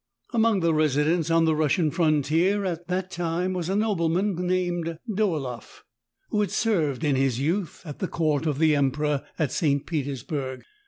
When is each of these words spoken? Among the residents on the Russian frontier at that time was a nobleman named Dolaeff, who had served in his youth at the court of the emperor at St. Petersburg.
Among 0.33 0.61
the 0.61 0.73
residents 0.73 1.29
on 1.29 1.45
the 1.45 1.55
Russian 1.55 1.91
frontier 1.91 2.65
at 2.65 2.87
that 2.87 3.11
time 3.11 3.53
was 3.53 3.69
a 3.69 3.75
nobleman 3.75 4.33
named 4.33 4.97
Dolaeff, 5.07 5.83
who 6.31 6.41
had 6.41 6.49
served 6.49 7.03
in 7.03 7.15
his 7.15 7.39
youth 7.39 7.83
at 7.85 7.99
the 7.99 8.07
court 8.07 8.47
of 8.47 8.57
the 8.57 8.75
emperor 8.75 9.23
at 9.37 9.51
St. 9.51 9.85
Petersburg. 9.85 10.63